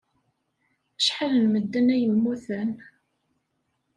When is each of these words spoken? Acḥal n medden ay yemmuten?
Acḥal 0.99 1.33
n 1.41 1.45
medden 1.51 1.87
ay 1.95 1.99
yemmuten? 2.01 2.69